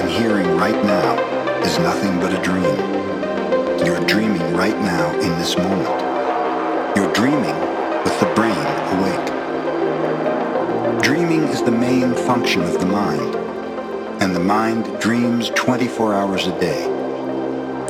and 0.00 0.08
hearing 0.08 0.56
right 0.56 0.82
now 0.82 1.14
is 1.60 1.78
nothing 1.78 2.18
but 2.20 2.32
a 2.32 2.42
dream. 2.42 2.64
You're 3.84 4.00
dreaming 4.06 4.54
right 4.54 4.78
now 4.78 5.12
in 5.20 5.28
this 5.38 5.58
moment. 5.58 6.96
You're 6.96 7.12
dreaming 7.12 7.54
with 8.02 8.18
the 8.18 8.32
brain 8.34 8.56
awake. 8.96 9.26
Dreaming 11.02 11.42
is 11.48 11.62
the 11.62 11.70
main 11.70 12.14
function 12.14 12.62
of 12.62 12.80
the 12.80 12.86
mind, 12.86 13.34
and 14.22 14.34
the 14.34 14.40
mind 14.40 14.98
dreams 15.00 15.50
24 15.50 16.14
hours 16.14 16.46
a 16.46 16.58
day. 16.58 16.86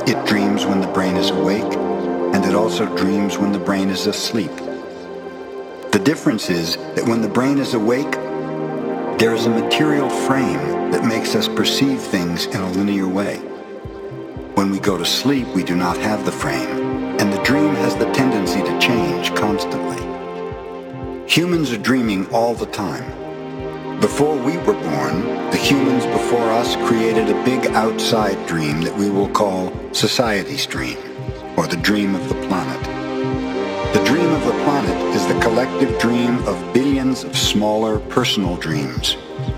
It 0.05 0.25
dreams 0.27 0.65
when 0.65 0.81
the 0.81 0.87
brain 0.87 1.15
is 1.15 1.29
awake, 1.29 1.73
and 2.33 2.43
it 2.43 2.55
also 2.55 2.93
dreams 2.97 3.37
when 3.37 3.53
the 3.53 3.59
brain 3.59 3.89
is 3.89 4.05
asleep. 4.07 4.51
The 5.93 6.01
difference 6.03 6.49
is 6.49 6.75
that 6.95 7.05
when 7.07 7.21
the 7.21 7.29
brain 7.29 7.57
is 7.57 7.73
awake, 7.73 8.15
there 9.21 9.35
is 9.35 9.45
a 9.45 9.49
material 9.51 10.09
frame 10.09 10.89
that 10.89 11.05
makes 11.05 11.35
us 11.35 11.47
perceive 11.47 12.01
things 12.01 12.47
in 12.47 12.59
a 12.59 12.71
linear 12.71 13.07
way. 13.07 13.37
When 14.55 14.71
we 14.71 14.79
go 14.79 14.97
to 14.97 15.05
sleep, 15.05 15.47
we 15.49 15.63
do 15.63 15.75
not 15.75 15.95
have 15.97 16.25
the 16.25 16.31
frame, 16.31 17.19
and 17.19 17.31
the 17.31 17.43
dream 17.43 17.75
has 17.75 17.95
the 17.95 18.11
tendency 18.13 18.63
to 18.63 18.79
change 18.79 19.31
constantly. 19.35 20.01
Humans 21.27 21.71
are 21.71 21.77
dreaming 21.77 22.25
all 22.33 22.55
the 22.55 22.65
time. 22.65 23.99
Before 23.99 24.35
we 24.35 24.57
were 24.57 24.73
born, 24.73 25.21
the 25.51 25.61
humans 25.69 26.07
before 26.07 26.49
us 26.49 26.75
created 26.87 27.29
a 27.29 27.43
big 27.45 27.67
outside 27.75 28.43
dream 28.47 28.81
that 28.81 28.97
we 28.97 29.11
will 29.11 29.29
call 29.29 29.71
society's 29.93 30.65
dream, 30.65 30.97
or 31.57 31.67
the 31.67 31.77
dream 31.77 32.15
of 32.15 32.27
the 32.27 32.47
planet. 32.47 32.90
Collective 35.41 35.99
dream 35.99 36.37
of 36.47 36.73
billions 36.73 37.23
of 37.23 37.35
smaller 37.35 37.99
personal 38.09 38.55
dreams, 38.57 39.13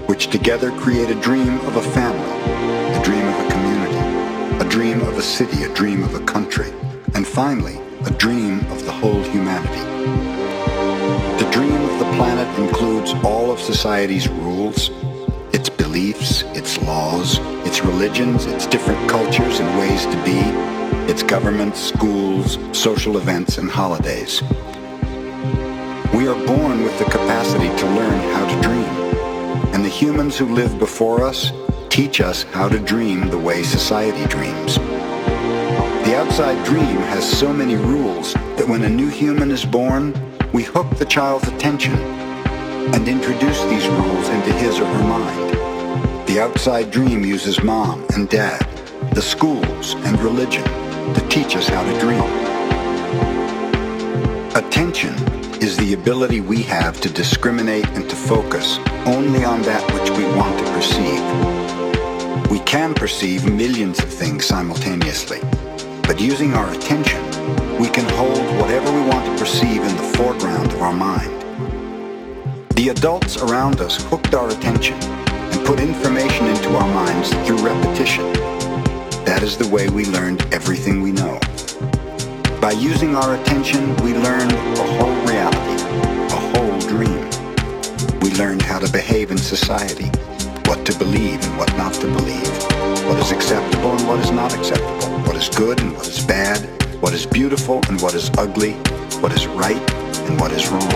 which 0.07 0.27
together 0.27 0.71
create 0.71 1.09
a 1.09 1.21
dream 1.21 1.59
of 1.67 1.75
a 1.75 1.81
family, 1.81 2.97
a 2.97 3.03
dream 3.03 3.27
of 3.27 3.45
a 3.45 3.51
community, 3.51 4.65
a 4.65 4.69
dream 4.69 5.01
of 5.01 5.17
a 5.17 5.21
city, 5.21 5.63
a 5.63 5.73
dream 5.75 6.01
of 6.01 6.15
a 6.15 6.23
country, 6.25 6.71
and 7.15 7.27
finally, 7.27 7.77
a 8.05 8.11
dream 8.11 8.59
of 8.71 8.85
the 8.85 8.91
whole 8.91 9.21
humanity. 9.23 9.83
The 11.43 11.49
dream 11.51 11.81
of 11.81 11.99
the 11.99 12.11
planet 12.15 12.47
includes 12.57 13.13
all 13.23 13.51
of 13.51 13.59
society's 13.59 14.29
rules, 14.29 14.89
its 15.53 15.69
beliefs, 15.69 16.43
its 16.55 16.81
laws, 16.83 17.39
its 17.67 17.83
religions, 17.83 18.45
its 18.45 18.65
different 18.67 19.09
cultures 19.09 19.59
and 19.59 19.77
ways 19.77 20.05
to 20.05 20.23
be, 20.23 20.39
its 21.11 21.23
governments, 21.23 21.81
schools, 21.81 22.57
social 22.71 23.17
events, 23.17 23.57
and 23.57 23.69
holidays. 23.69 24.41
We 26.13 26.27
are 26.27 26.45
born 26.45 26.83
with 26.83 26.97
the 26.99 27.05
capacity 27.05 27.69
to 27.75 27.85
learn 27.87 28.19
how 28.33 28.45
to 28.45 28.61
dream, 28.61 29.73
and 29.73 29.83
the 29.83 29.89
humans 29.89 30.37
who 30.37 30.53
lived 30.53 30.77
before 30.77 31.23
us 31.23 31.51
teach 31.89 32.21
us 32.21 32.43
how 32.43 32.69
to 32.69 32.77
dream 32.77 33.29
the 33.29 33.37
way 33.39 33.63
society 33.63 34.23
dreams. 34.27 34.75
The 36.05 36.15
outside 36.15 36.63
dream 36.65 36.97
has 37.13 37.27
so 37.27 37.51
many 37.51 37.75
rules 37.75 38.33
that 38.33 38.67
when 38.67 38.83
a 38.83 38.89
new 38.89 39.09
human 39.09 39.49
is 39.49 39.65
born, 39.65 40.13
we 40.53 40.61
hook 40.61 40.87
the 40.97 41.05
child's 41.05 41.47
attention 41.47 41.97
and 42.93 43.07
introduce 43.07 43.63
these 43.63 43.87
rules 43.87 44.29
into 44.29 44.53
his 44.53 44.79
or 44.79 44.85
her 44.85 45.07
mind. 45.07 46.27
The 46.27 46.39
outside 46.39 46.91
dream 46.91 47.25
uses 47.25 47.63
mom 47.63 48.05
and 48.13 48.29
dad, 48.29 48.61
the 49.15 49.21
schools, 49.21 49.95
and 49.95 50.19
religion 50.21 50.63
to 51.15 51.27
teach 51.27 51.55
us 51.55 51.67
how 51.67 51.83
to 51.83 51.99
dream. 51.99 52.21
Attention 54.55 55.32
is 55.63 55.77
the 55.77 55.93
ability 55.93 56.41
we 56.41 56.61
have 56.61 56.99
to 56.99 57.09
discriminate 57.09 57.87
and 57.91 58.09
to 58.09 58.17
focus 58.17 58.79
only 59.05 59.45
on 59.45 59.61
that 59.61 59.81
which 59.93 60.09
we 60.17 60.25
want 60.35 60.59
to 60.59 60.65
perceive. 60.73 62.51
We 62.51 62.59
can 62.65 62.93
perceive 62.93 63.49
millions 63.49 63.99
of 63.99 64.09
things 64.09 64.45
simultaneously, 64.45 65.39
but 66.01 66.19
using 66.19 66.53
our 66.53 66.69
attention, 66.73 67.23
we 67.79 67.87
can 67.87 68.03
hold 68.15 68.43
whatever 68.59 68.91
we 68.91 69.07
want 69.07 69.25
to 69.25 69.41
perceive 69.41 69.81
in 69.81 69.95
the 69.95 70.17
foreground 70.17 70.73
of 70.73 70.81
our 70.81 70.91
mind. 70.91 71.31
The 72.71 72.89
adults 72.89 73.37
around 73.37 73.79
us 73.79 74.03
hooked 74.09 74.33
our 74.33 74.49
attention 74.49 74.95
and 75.01 75.65
put 75.65 75.79
information 75.79 76.45
into 76.47 76.75
our 76.75 76.93
minds 76.93 77.29
through 77.47 77.63
repetition. 77.65 78.33
That 79.23 79.39
is 79.41 79.57
the 79.57 79.69
way 79.69 79.87
we 79.87 80.03
learned 80.07 80.41
everything 80.53 81.01
we 81.01 81.13
know. 81.13 81.39
By 82.63 82.71
using 82.71 83.13
our 83.13 83.35
attention, 83.35 83.93
we 83.97 84.13
learn 84.13 84.49
a 84.49 84.87
whole 84.95 85.13
reality, 85.27 85.83
a 86.33 86.39
whole 86.53 86.79
dream. 86.87 87.19
We 88.21 88.31
learn 88.35 88.57
how 88.61 88.79
to 88.79 88.89
behave 88.89 89.31
in 89.31 89.37
society, 89.37 90.09
what 90.63 90.85
to 90.85 90.97
believe 90.97 91.43
and 91.43 91.57
what 91.57 91.75
not 91.75 91.93
to 91.95 92.07
believe, 92.07 92.47
what 93.05 93.19
is 93.19 93.31
acceptable 93.33 93.91
and 93.91 94.07
what 94.07 94.21
is 94.21 94.31
not 94.31 94.55
acceptable, 94.55 95.09
what 95.27 95.35
is 95.35 95.49
good 95.49 95.81
and 95.81 95.91
what 95.93 96.07
is 96.07 96.25
bad, 96.25 96.57
what 97.01 97.11
is 97.11 97.25
beautiful 97.25 97.81
and 97.89 97.99
what 98.01 98.13
is 98.13 98.31
ugly, 98.37 98.75
what 99.19 99.33
is 99.33 99.45
right 99.45 99.91
and 99.91 100.39
what 100.39 100.53
is 100.53 100.65
wrong. 100.69 100.89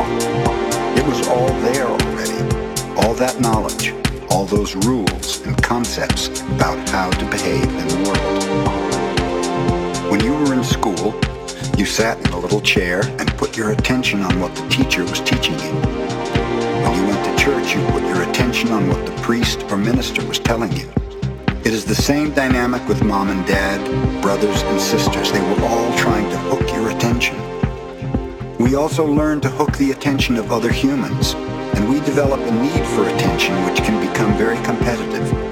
It 0.96 1.06
was 1.06 1.28
all 1.28 1.50
there 1.68 1.86
already, 1.86 2.40
all 2.96 3.14
that 3.16 3.42
knowledge, 3.42 3.94
all 4.30 4.46
those 4.46 4.74
rules 4.86 5.42
and 5.46 5.62
concepts 5.62 6.30
about 6.44 6.88
how 6.88 7.10
to 7.10 7.26
behave 7.30 7.68
in 7.68 7.88
the 7.90 7.98
world. 8.08 8.44
When 10.10 10.22
you 10.24 10.32
were 10.32 10.54
in 10.54 10.64
school, 10.64 11.20
you 11.78 11.86
sat 11.86 12.18
in 12.26 12.34
a 12.34 12.40
little 12.40 12.60
chair 12.60 13.02
and 13.20 13.28
put 13.38 13.56
your 13.56 13.72
attention 13.72 14.22
on 14.22 14.40
what 14.40 14.56
the 14.56 14.68
teacher 14.68 15.04
was 15.04 15.20
teaching 15.20 15.54
you. 15.60 15.74
When 16.82 16.96
you 16.96 17.06
went 17.06 17.24
to 17.24 17.44
church, 17.44 17.76
you 17.76 17.86
put 17.92 18.02
your 18.02 18.24
attention 18.28 18.72
on 18.72 18.88
what 18.90 19.06
the 19.06 19.12
priest 19.22 19.64
or 19.70 19.78
minister 19.78 20.26
was 20.26 20.40
telling 20.40 20.72
you. 20.76 20.92
It 21.60 21.74
is 21.74 21.86
the 21.86 21.94
same 21.94 22.34
dynamic 22.34 22.88
with 22.88 23.04
mom 23.04 23.30
and 23.30 23.46
dad, 23.46 23.80
brothers 24.24 24.64
and 24.64 24.82
sisters. 24.82 25.32
They 25.32 25.40
were 25.40 25.68
all 25.68 25.96
trying 25.98 26.28
to 26.32 26.38
hook 26.50 26.68
your 26.74 26.90
attention. 26.90 27.38
We 28.58 28.74
also 28.74 29.06
learn 29.06 29.40
to 29.42 29.50
hook 29.50 29.78
the 29.78 29.92
attention 29.92 30.38
of 30.38 30.52
other 30.52 30.72
humans, 30.72 31.36
and 31.76 31.88
we 31.88 32.00
develop 32.00 32.40
a 32.40 32.52
need 32.52 32.86
for 32.88 33.08
attention 33.08 33.54
which 33.66 33.78
can 33.84 34.04
become 34.08 34.36
very 34.36 34.58
competitive. 34.64 35.47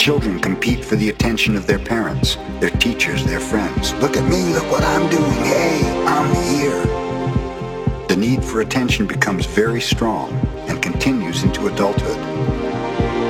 Children 0.00 0.40
compete 0.40 0.82
for 0.82 0.96
the 0.96 1.10
attention 1.10 1.56
of 1.56 1.66
their 1.66 1.78
parents, 1.78 2.36
their 2.58 2.70
teachers, 2.70 3.22
their 3.26 3.38
friends. 3.38 3.92
Look 3.96 4.16
at 4.16 4.26
me, 4.30 4.54
look 4.54 4.64
what 4.72 4.82
I'm 4.82 5.10
doing. 5.10 5.30
Hey, 5.44 6.04
I'm 6.06 6.34
here. 6.54 8.06
The 8.06 8.16
need 8.16 8.42
for 8.42 8.62
attention 8.62 9.06
becomes 9.06 9.44
very 9.44 9.82
strong 9.82 10.32
and 10.70 10.80
continues 10.80 11.42
into 11.42 11.66
adulthood. 11.66 12.16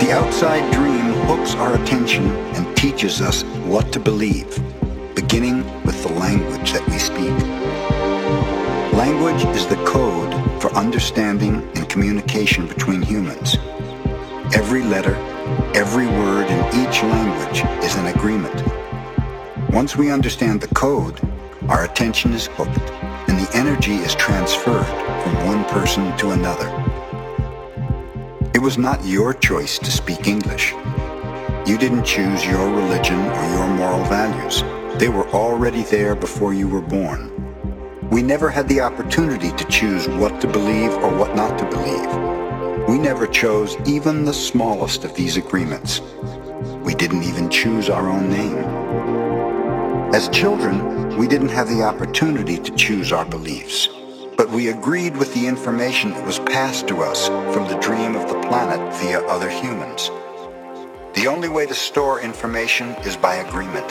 The 0.00 0.12
outside 0.12 0.72
dream 0.72 1.12
hooks 1.26 1.56
our 1.56 1.74
attention 1.74 2.28
and 2.54 2.76
teaches 2.76 3.20
us 3.20 3.42
what 3.66 3.92
to 3.92 3.98
believe, 3.98 4.56
beginning 5.16 5.64
with 5.82 6.00
the 6.04 6.12
language 6.12 6.70
that 6.70 6.88
we 6.88 6.98
speak. 7.00 7.36
Language 8.96 9.44
is 9.56 9.66
the 9.66 9.82
code 9.84 10.32
for 10.62 10.72
understanding 10.74 11.68
and 11.74 11.88
communication 11.88 12.68
between 12.68 13.02
humans. 13.02 13.56
Every 14.52 14.82
letter, 14.82 15.14
every 15.76 16.08
word 16.08 16.46
in 16.48 16.58
each 16.80 17.04
language 17.04 17.62
is 17.84 17.94
an 17.94 18.06
agreement. 18.06 18.64
Once 19.70 19.94
we 19.94 20.10
understand 20.10 20.60
the 20.60 20.74
code, 20.74 21.20
our 21.68 21.84
attention 21.84 22.32
is 22.32 22.48
hooked 22.54 22.90
and 23.28 23.38
the 23.38 23.48
energy 23.56 23.94
is 23.94 24.16
transferred 24.16 24.86
from 25.22 25.46
one 25.46 25.64
person 25.66 26.16
to 26.16 26.30
another. 26.30 26.66
It 28.52 28.58
was 28.60 28.76
not 28.76 29.04
your 29.04 29.34
choice 29.34 29.78
to 29.78 29.90
speak 29.92 30.26
English. 30.26 30.72
You 31.64 31.78
didn't 31.78 32.04
choose 32.04 32.44
your 32.44 32.68
religion 32.74 33.20
or 33.20 33.44
your 33.54 33.68
moral 33.68 34.04
values. 34.06 34.64
They 34.98 35.10
were 35.10 35.28
already 35.28 35.84
there 35.84 36.16
before 36.16 36.54
you 36.54 36.66
were 36.66 36.80
born. 36.80 37.30
We 38.10 38.20
never 38.20 38.50
had 38.50 38.66
the 38.66 38.80
opportunity 38.80 39.52
to 39.52 39.64
choose 39.66 40.08
what 40.08 40.40
to 40.40 40.48
believe 40.48 40.90
or 40.90 41.16
what 41.16 41.36
not 41.36 41.56
to 41.60 41.64
believe. 41.66 42.39
We 42.88 42.98
never 42.98 43.26
chose 43.26 43.76
even 43.86 44.24
the 44.24 44.32
smallest 44.32 45.04
of 45.04 45.14
these 45.14 45.36
agreements. 45.36 46.00
We 46.82 46.94
didn't 46.94 47.22
even 47.22 47.48
choose 47.50 47.88
our 47.88 48.08
own 48.08 48.30
name. 48.30 48.58
As 50.14 50.28
children, 50.30 51.16
we 51.16 51.28
didn't 51.28 51.50
have 51.50 51.68
the 51.68 51.82
opportunity 51.82 52.58
to 52.58 52.74
choose 52.74 53.12
our 53.12 53.24
beliefs, 53.24 53.88
but 54.36 54.50
we 54.50 54.68
agreed 54.68 55.16
with 55.16 55.32
the 55.34 55.46
information 55.46 56.10
that 56.10 56.26
was 56.26 56.38
passed 56.40 56.88
to 56.88 57.02
us 57.02 57.28
from 57.54 57.68
the 57.68 57.78
dream 57.78 58.16
of 58.16 58.28
the 58.28 58.40
planet 58.48 58.80
via 58.94 59.20
other 59.26 59.50
humans. 59.50 60.10
The 61.14 61.26
only 61.28 61.48
way 61.48 61.66
to 61.66 61.74
store 61.74 62.20
information 62.20 62.88
is 63.04 63.16
by 63.16 63.36
agreement. 63.36 63.88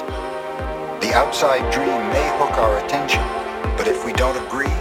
The 0.99 1.13
outside 1.13 1.71
dream 1.71 1.87
may 1.87 2.27
hook 2.37 2.57
our 2.57 2.83
attention, 2.83 3.23
but 3.77 3.87
if 3.87 4.05
we 4.05 4.13
don't 4.13 4.37
agree, 4.47 4.73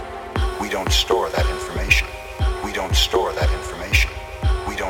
we 0.61 0.69
don't 0.69 0.91
store 0.91 1.29
that 1.31 1.49
information. 1.51 2.09
We 2.65 2.73
don't 2.73 2.95
store 2.97 3.33
that 3.33 3.43
information. 3.43 3.68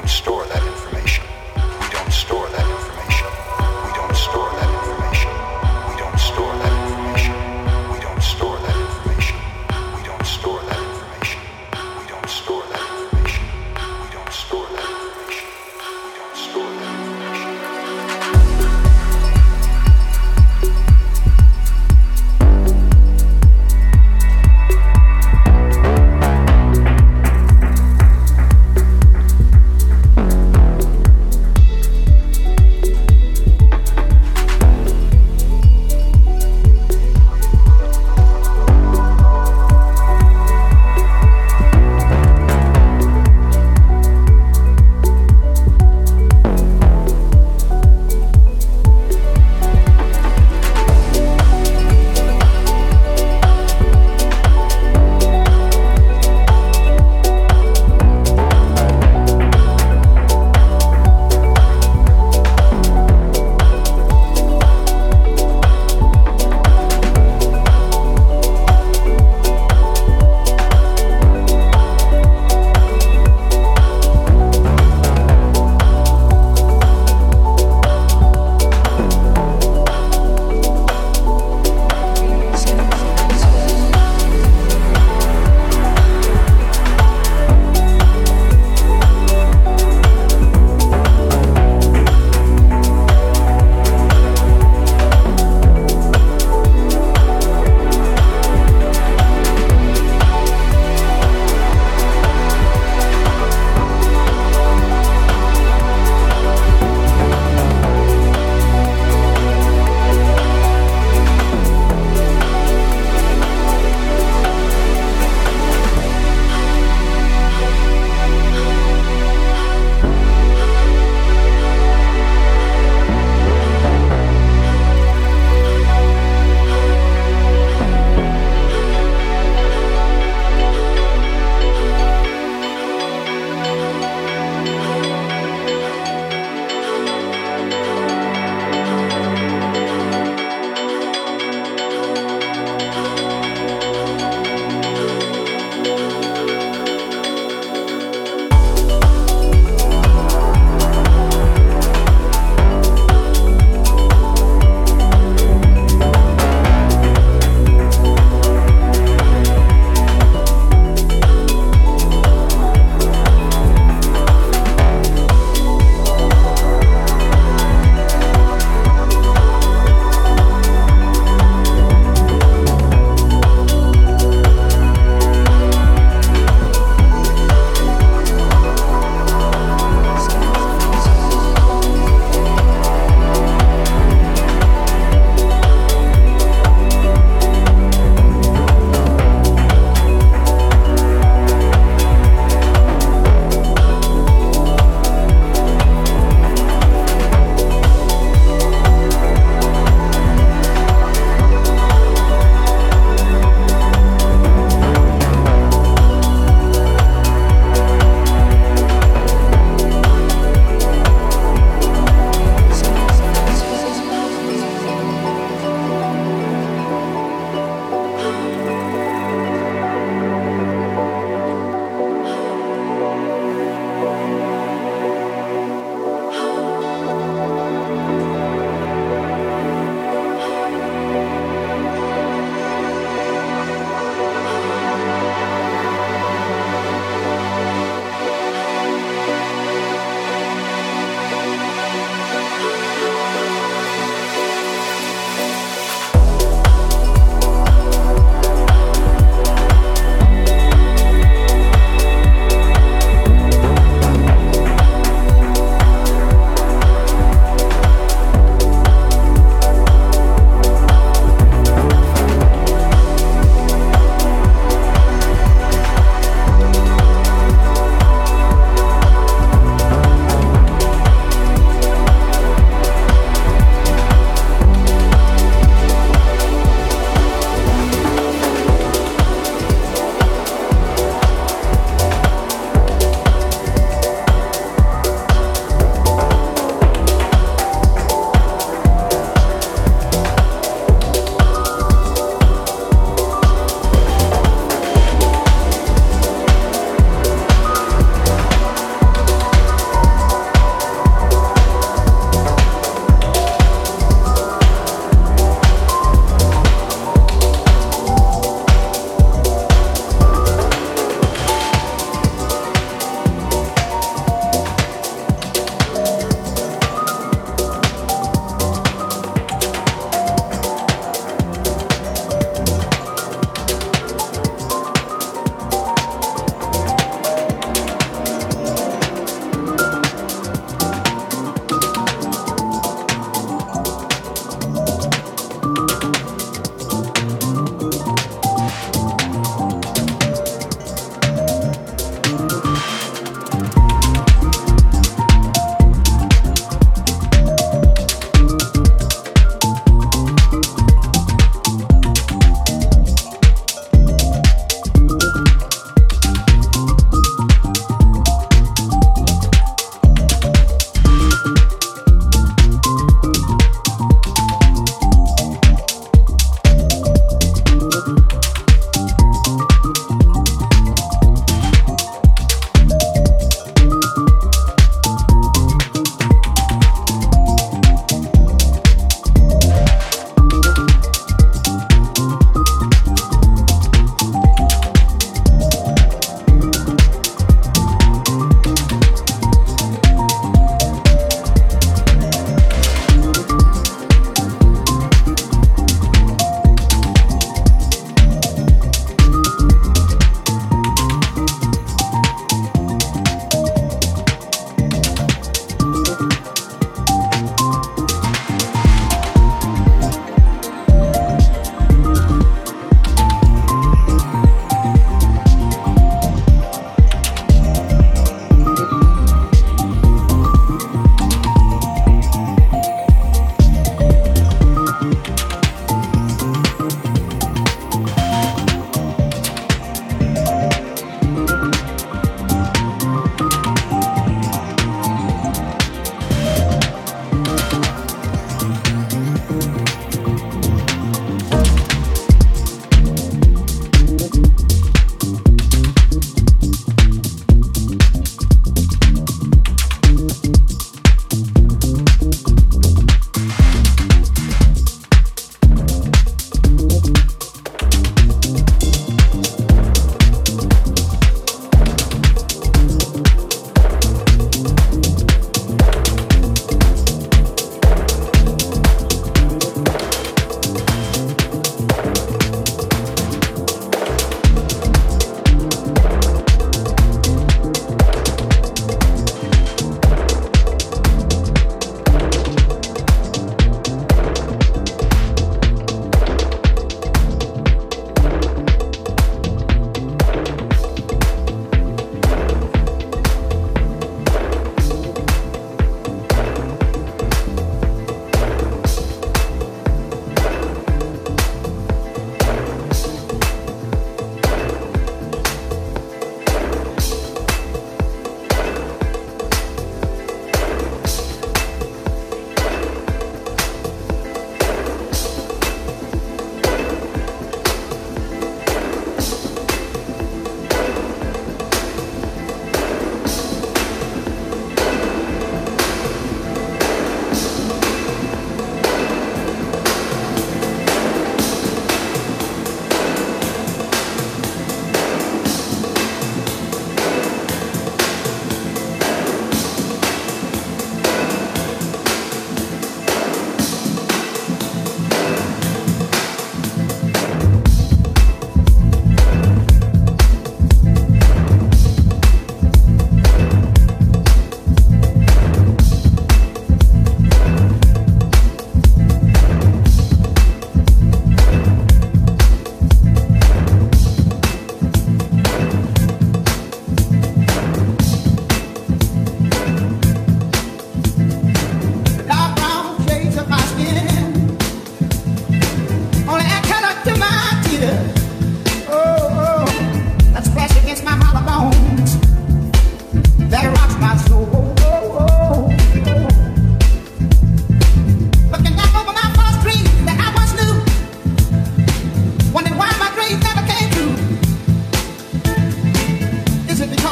Store 0.09 0.47
that 0.47 0.63
information. 0.67 1.25
We 1.55 1.89
don't 1.91 2.11
store 2.11 2.49
that 2.49 2.67
information. 2.67 3.38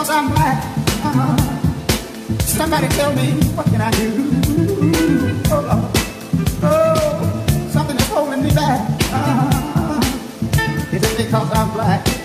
cause 0.07 0.17
I'm 0.17 0.29
black. 0.31 0.63
Uh-huh. 1.05 2.39
Somebody 2.39 2.89
tell 2.89 3.13
me, 3.15 3.33
what 3.57 3.67
can 3.67 3.81
I 3.81 3.91
do? 3.91 4.31
Oh, 5.51 5.67
oh, 5.73 5.93
oh. 6.63 7.69
something 7.71 7.97
is 7.97 8.09
holding 8.09 8.43
me 8.43 8.51
back. 8.55 8.89
Uh-huh. 9.13 10.95
Is 10.95 11.03
it 11.03 11.17
because 11.17 11.51
I'm 11.53 11.73
black? 11.73 12.16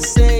say 0.00 0.39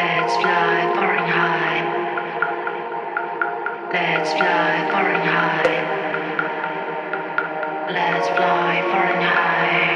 Let's 0.00 0.34
fly 0.36 0.92
far 0.94 1.16
high. 1.28 1.80
Let's 3.92 4.32
fly 4.32 4.88
far 4.90 5.12
high. 5.28 5.76
Let's 7.92 8.28
fly 8.28 8.80
far 8.90 9.12
high. 9.20 9.89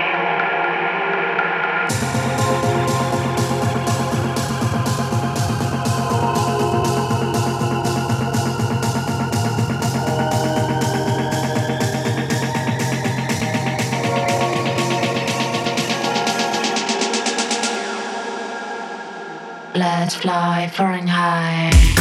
Let's 19.84 20.14
fly 20.14 20.66
and 20.92 21.10
high. 21.10 21.93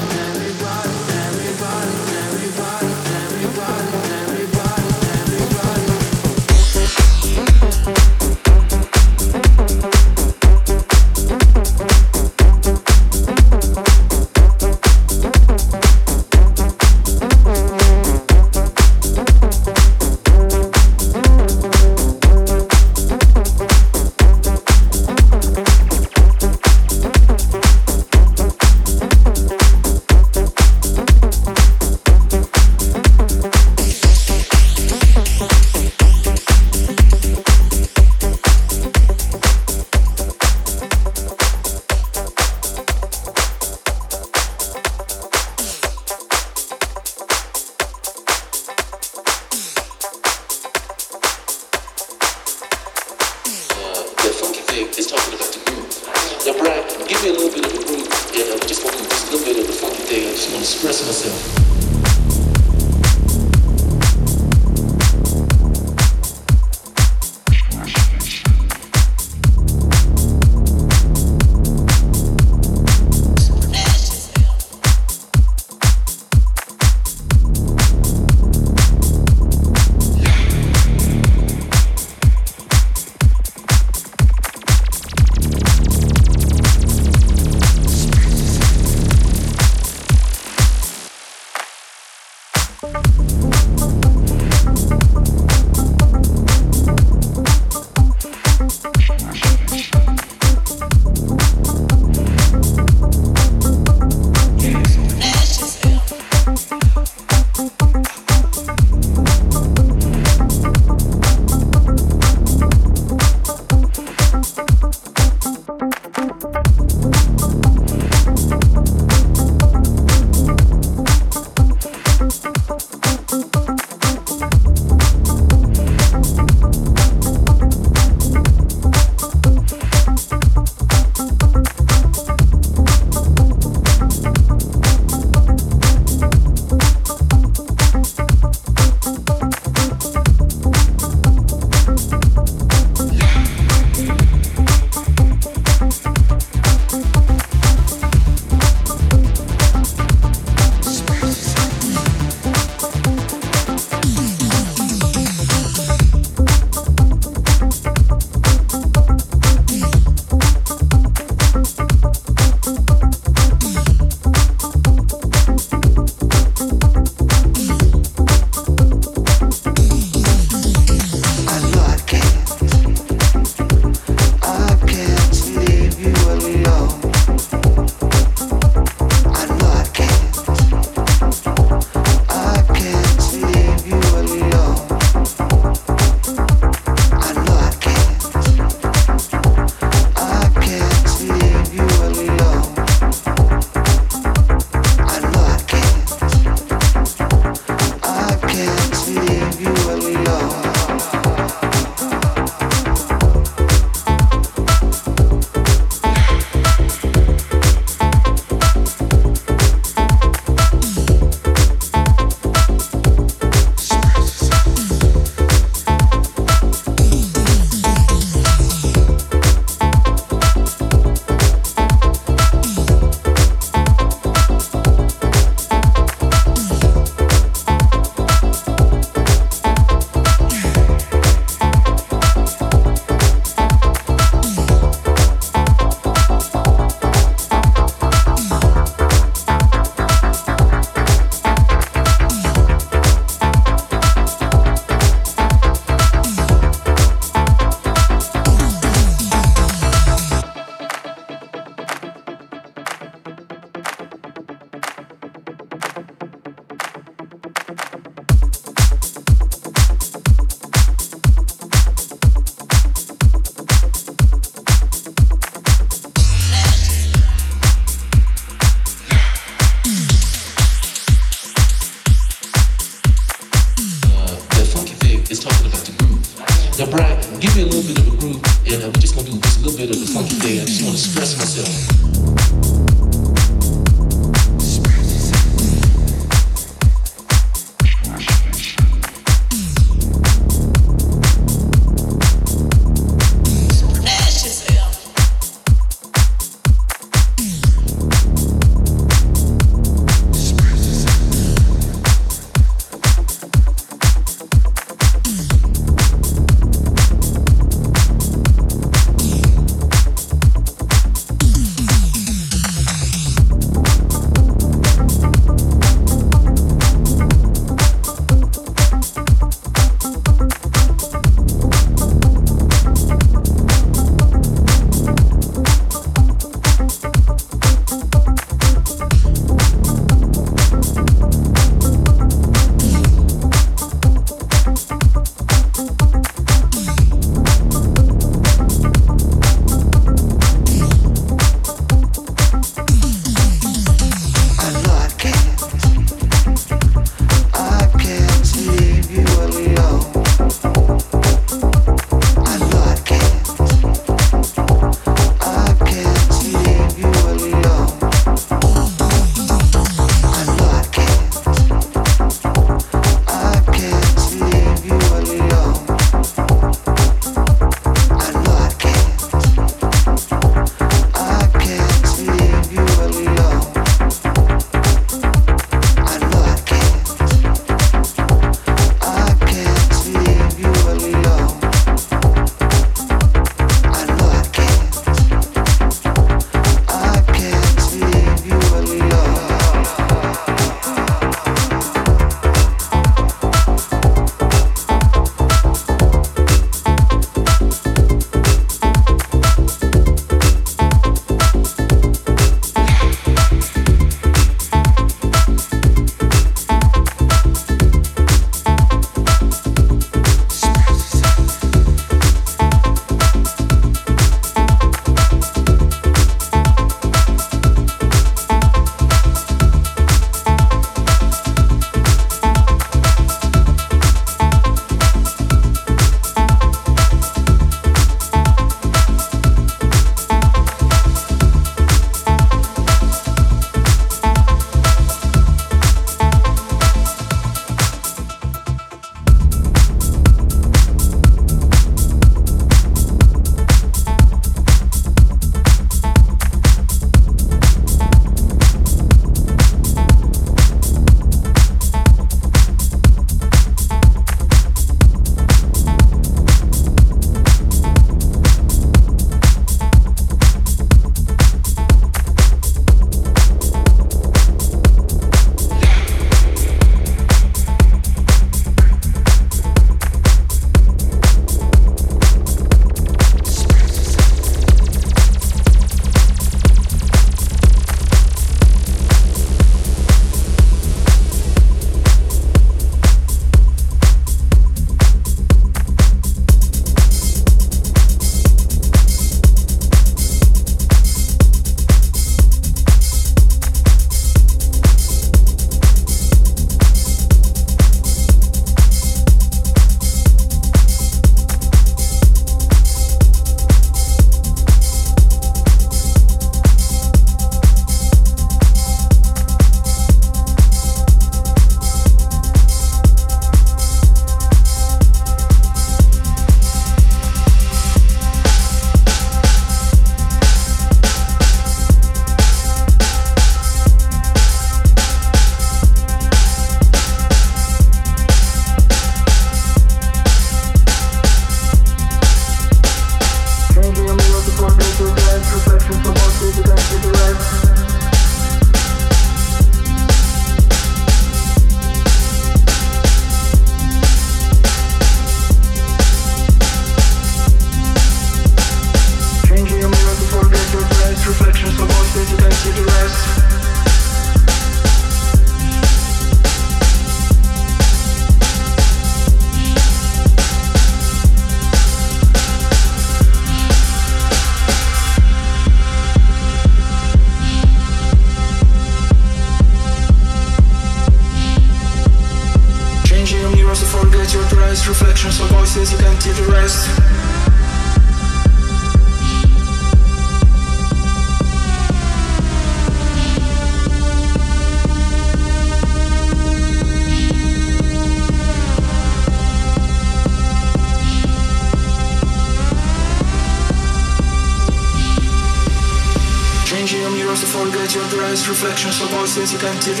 welcome 599.61 599.79
to 599.79 599.93
the 599.93 600.00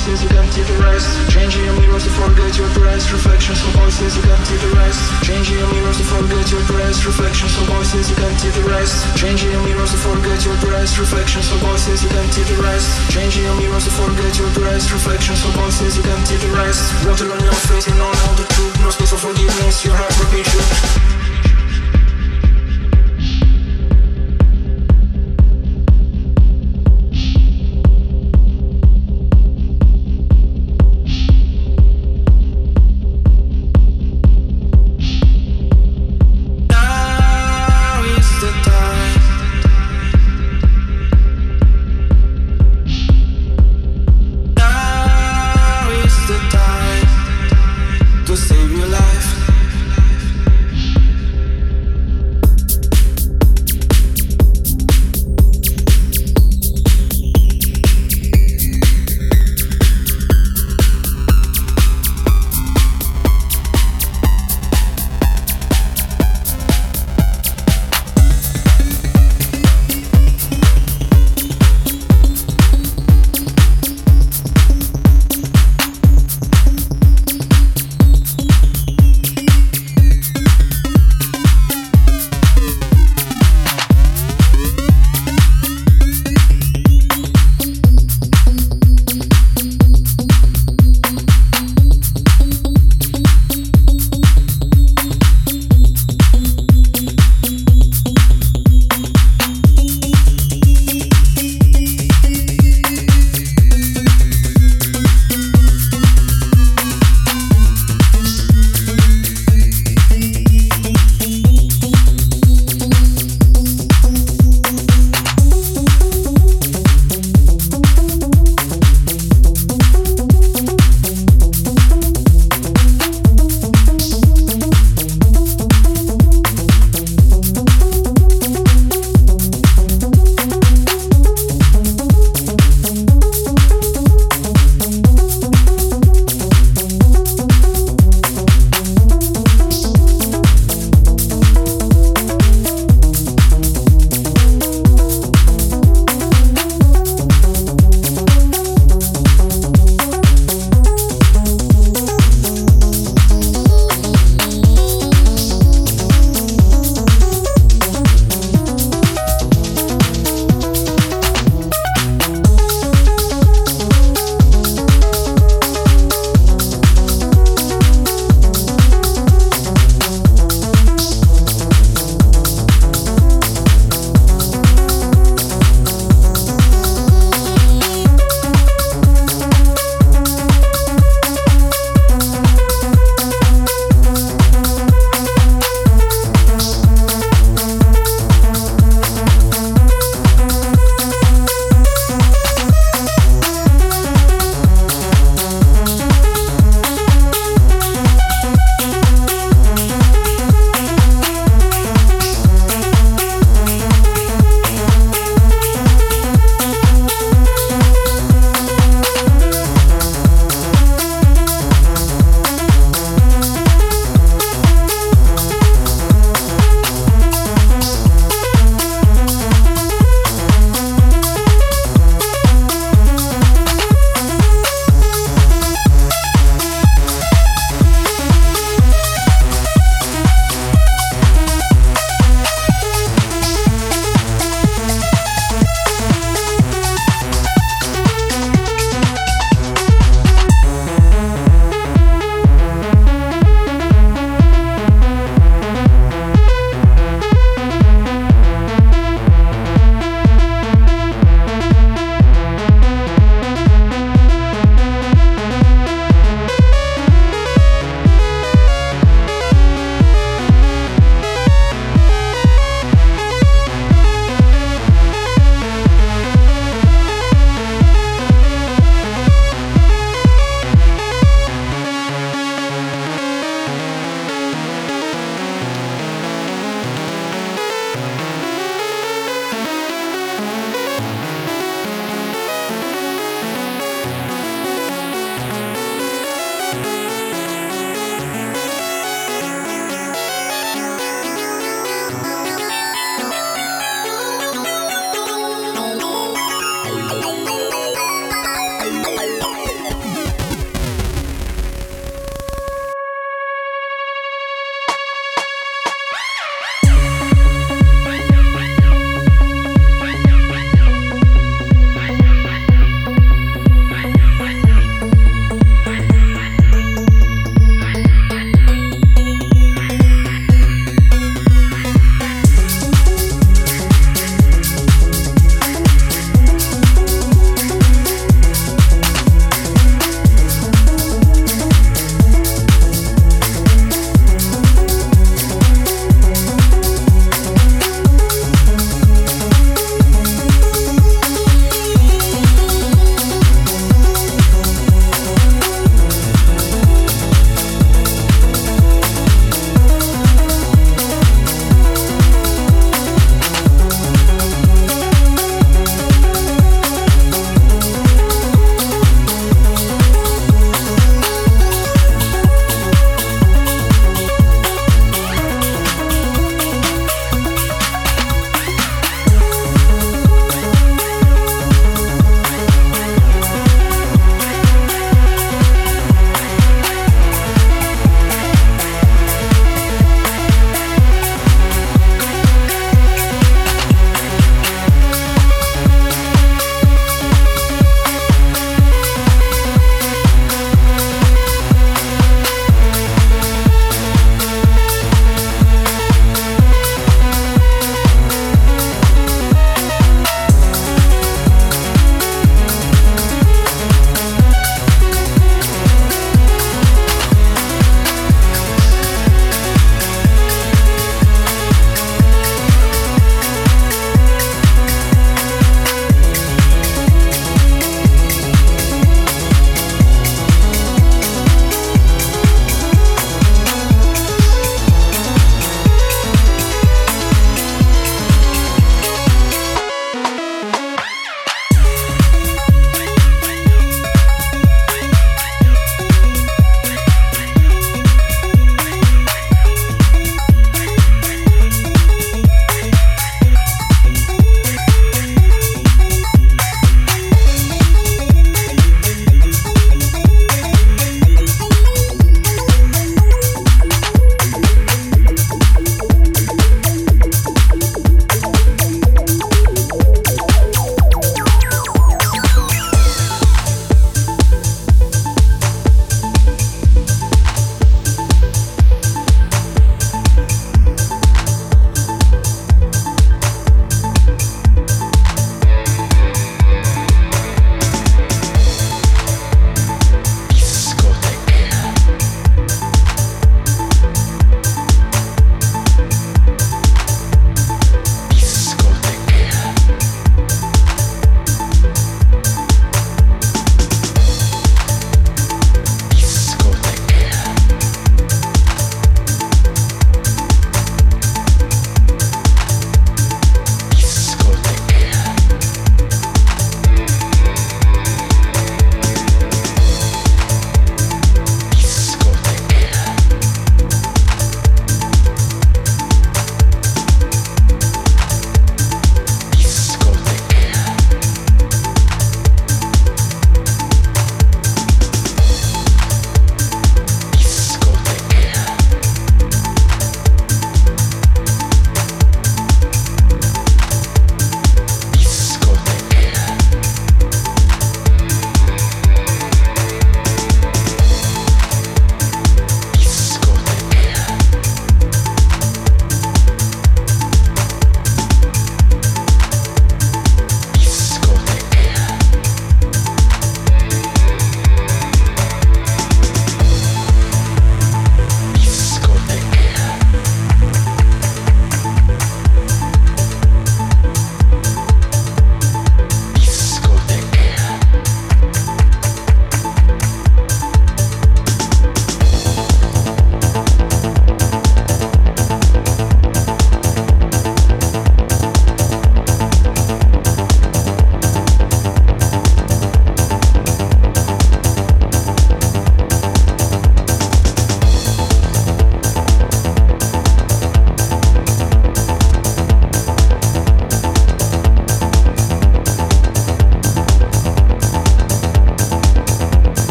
voices, 0.00 0.22
you 0.22 0.28
can 0.32 0.48
take 0.48 0.66
the 0.66 0.78
rest. 0.80 1.08
Changing 1.28 1.64
your 1.64 1.76
mirrors 1.76 2.04
to 2.04 2.10
forget 2.10 2.56
your 2.56 2.68
breath 2.72 3.04
Reflections 3.12 3.60
of 3.60 3.72
voices, 3.76 4.16
you 4.16 4.22
can 4.22 4.40
take 4.48 4.60
the 4.60 4.72
rest. 4.72 5.00
Changing 5.24 5.58
your 5.58 5.68
mirrors 5.72 5.98
to 5.98 6.04
forget 6.04 6.50
your 6.50 6.64
breath 6.64 7.04
Reflections 7.04 7.52
of 7.60 7.64
voices, 7.68 8.08
you 8.08 8.16
can 8.16 8.32
take 8.40 8.54
the 8.56 8.64
rest. 8.64 8.96
Changing 9.16 9.50
your 9.52 9.62
mirrors 9.62 9.92
to 9.92 9.98
forget 10.00 10.40
your 10.44 10.56
breath 10.64 10.98
Reflections 10.98 11.52
of 11.52 11.58
voices, 11.60 12.02
you 12.02 12.08
can 12.08 12.26
take 12.32 12.48
the 12.48 12.56
rest. 12.64 12.88
Changing 13.12 13.44
your 13.44 13.56
mirrors 13.60 13.84
to 13.84 13.92
forget 13.92 14.32
your 14.40 14.50
breath 14.56 14.88
Reflections 14.88 15.44
of 15.44 15.52
voices, 15.52 15.96
you 15.96 16.02
can 16.02 16.20
take 16.24 16.40
the 16.40 16.52
rest. 16.56 16.80
Water 17.04 17.28
on 17.28 17.40
your 17.44 17.58
face 17.68 17.86
and 17.88 18.00
all 18.00 18.34
the 18.40 18.46
truth 18.56 18.80
No 18.80 18.88
space 18.88 19.10
for 19.10 19.20
forgiveness, 19.20 19.84
your 19.84 19.96
heart 19.96 20.14
repeats 20.16 21.19